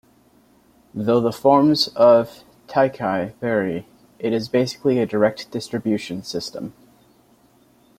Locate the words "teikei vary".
2.67-3.87